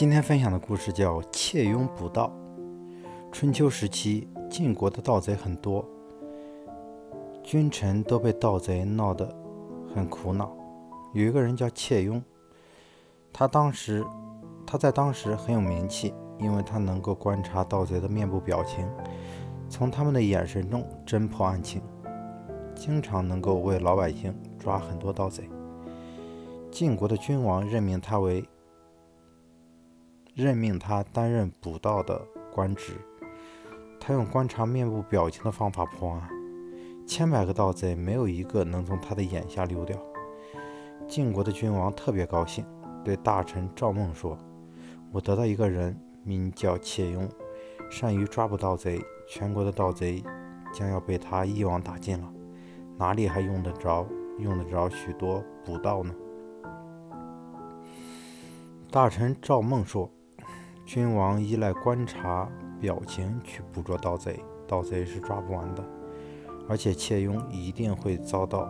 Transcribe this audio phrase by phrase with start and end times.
[0.00, 2.32] 今天分享的故事叫《窃庸捕盗》。
[3.30, 5.86] 春秋时期，晋国的盗贼很多，
[7.42, 9.28] 君臣都被盗贼闹得
[9.94, 10.56] 很苦恼。
[11.12, 12.18] 有一个人叫窃庸，
[13.30, 14.02] 他当时
[14.66, 18.88] 他在当时很有名气，因为他能够观察盗贼的面部表情，
[19.68, 21.82] 从他们的眼神中侦破案情，
[22.74, 25.46] 经常能够为老百姓抓很多盗贼。
[26.70, 28.42] 晋国的君王任命他为。
[30.42, 32.20] 任命他担任捕盗的
[32.52, 32.94] 官职。
[34.00, 36.26] 他用观察面部表情的方法破案，
[37.06, 39.94] 千百个盗贼没有一个能从他的眼下溜掉。
[41.06, 42.64] 晋国的君王特别高兴，
[43.04, 44.38] 对大臣赵孟说
[45.12, 47.28] ：“我得到一个人，名叫窃庸，
[47.90, 48.98] 善于抓捕盗贼，
[49.28, 50.24] 全国的盗贼
[50.72, 52.32] 将要被他一网打尽了，
[52.96, 54.06] 哪里还用得着
[54.38, 56.14] 用得着许多捕盗呢？”
[58.90, 60.10] 大臣赵孟说。
[60.92, 65.84] 君王依赖观察表情去捕捉盗贼，盗贼是抓不完的，
[66.68, 68.68] 而且窃佣一定会遭到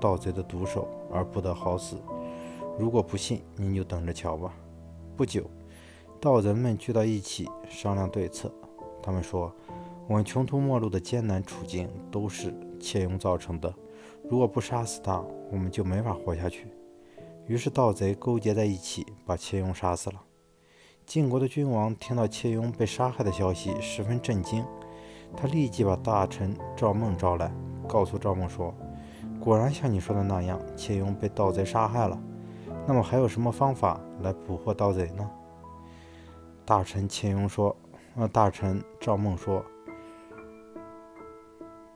[0.00, 2.00] 盗贼的毒手而不得好死。
[2.78, 4.54] 如果不信，您就等着瞧吧。
[5.18, 5.44] 不久，
[6.18, 8.50] 盗贼们聚到一起商量对策。
[9.02, 9.54] 他们说
[10.08, 13.70] ：“我们穷途末路的艰难处境都是窃佣造成的，
[14.30, 16.68] 如果不杀死他，我们就没法活下去。”
[17.46, 20.22] 于是，盗贼勾结在一起，把窃佣杀死了。
[21.10, 24.64] 晋国的君王听到窃庸被杀害的消息，十分震惊。
[25.36, 27.52] 他立即把大臣赵孟招来，
[27.88, 28.72] 告诉赵孟说
[29.42, 32.16] ：“果然像你说的那样，窃庸被盗贼杀害了。
[32.86, 35.28] 那么还有什么方法来捕获盗贼呢？”
[36.64, 37.76] 大臣窃庸说
[38.14, 39.64] ：“呃，大臣赵孟说，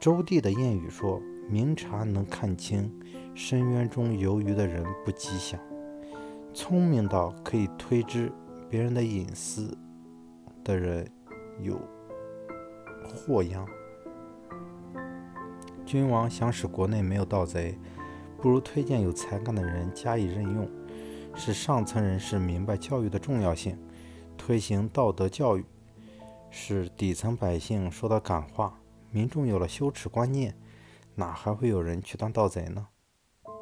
[0.00, 2.92] 周地的谚语说，明察能看清
[3.32, 5.60] 深渊中游鱼的人不吉祥，
[6.52, 8.32] 聪明到可以推知。”
[8.74, 9.78] 别人的隐私
[10.64, 11.08] 的人
[11.60, 11.80] 有
[13.04, 13.64] 祸殃。
[15.86, 17.78] 君王想使国内没有盗贼，
[18.42, 20.68] 不如推荐有才干的人加以任用，
[21.36, 23.78] 使上层人士明白教育的重要性，
[24.36, 25.64] 推行道德教育，
[26.50, 28.80] 使底层百姓受到感化，
[29.12, 30.52] 民众有了羞耻观念，
[31.14, 32.88] 哪还会有人去当盗贼呢？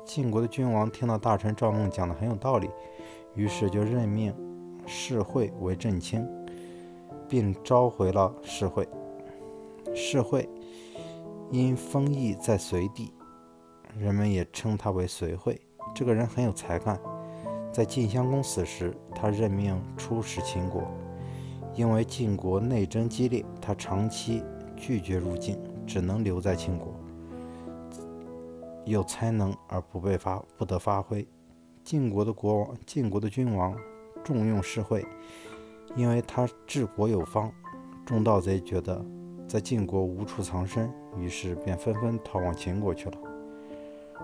[0.06, 2.70] 晋国的君王听到大臣赵孟讲的很有道理，
[3.34, 4.34] 于是就任命。
[4.86, 6.26] 世会为正卿，
[7.28, 8.88] 并召回了世会。
[9.94, 10.48] 世会
[11.50, 13.12] 因封邑在隋地，
[13.98, 15.60] 人们也称他为隋会。
[15.94, 16.98] 这个人很有才干。
[17.70, 20.82] 在晋襄公死时，他任命出使秦国。
[21.74, 24.42] 因为晋国内争激烈，他长期
[24.76, 26.94] 拒绝入境，只能留在秦国。
[28.84, 31.26] 有才能而不被发不得发挥。
[31.82, 33.74] 晋国的国王，晋国的君王。
[34.24, 35.04] 重用世会，
[35.96, 37.52] 因为他治国有方。
[38.04, 39.04] 众盗贼觉得
[39.46, 43.18] 在晋国无处藏身，于是便纷纷逃往秦国去了。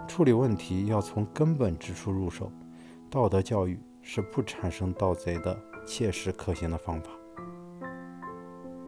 [0.06, 2.50] 处理问题要从根本之处入手，
[3.10, 7.10] 道德教育是不产生盗贼的切实可行的方法。